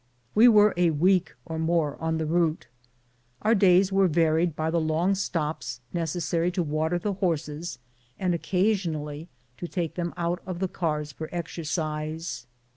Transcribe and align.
We 0.33 0.47
were 0.47 0.73
a 0.77 0.89
week 0.89 1.35
or 1.45 1.59
more 1.59 1.95
on 2.01 2.17
the 2.17 2.25
route. 2.25 2.65
Our 3.43 3.53
daj^s 3.53 3.91
were 3.91 4.07
varied 4.07 4.55
by 4.55 4.71
the 4.71 4.81
long 4.81 5.13
stops 5.13 5.79
necessary 5.93 6.49
to 6.53 6.63
water 6.63 6.97
the 6.97 7.13
horses, 7.13 7.77
and 8.17 8.33
occasionally 8.33 9.29
to 9.57 9.67
take 9.67 9.93
them 9.93 10.15
out 10.17 10.41
of 10.47 10.57
the 10.57 10.67
cars 10.67 11.11
for 11.11 11.29
exercise. 11.31 12.47